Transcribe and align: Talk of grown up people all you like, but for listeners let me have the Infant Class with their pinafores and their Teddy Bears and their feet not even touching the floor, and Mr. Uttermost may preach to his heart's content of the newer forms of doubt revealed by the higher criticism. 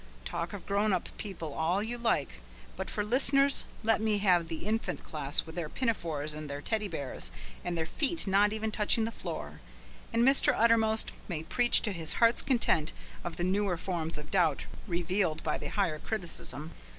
Talk 0.25 0.51
of 0.51 0.65
grown 0.65 0.93
up 0.93 1.09
people 1.19 1.53
all 1.53 1.83
you 1.83 1.95
like, 1.95 2.41
but 2.75 2.89
for 2.89 3.03
listeners 3.05 3.65
let 3.83 4.01
me 4.01 4.17
have 4.17 4.47
the 4.47 4.65
Infant 4.65 5.03
Class 5.03 5.45
with 5.45 5.53
their 5.53 5.69
pinafores 5.69 6.33
and 6.33 6.49
their 6.49 6.59
Teddy 6.59 6.87
Bears 6.87 7.31
and 7.63 7.77
their 7.77 7.85
feet 7.85 8.25
not 8.25 8.51
even 8.51 8.71
touching 8.71 9.05
the 9.05 9.11
floor, 9.11 9.59
and 10.11 10.23
Mr. 10.27 10.55
Uttermost 10.59 11.11
may 11.27 11.43
preach 11.43 11.83
to 11.83 11.91
his 11.91 12.13
heart's 12.13 12.41
content 12.41 12.93
of 13.23 13.37
the 13.37 13.43
newer 13.43 13.77
forms 13.77 14.17
of 14.17 14.31
doubt 14.31 14.65
revealed 14.87 15.43
by 15.43 15.59
the 15.59 15.67
higher 15.69 15.99
criticism. 15.99 16.71